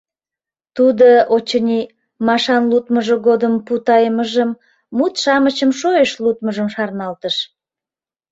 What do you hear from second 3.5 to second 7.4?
путайымыжым, мут-шамычым шойышт лудмыжым шарналтыш.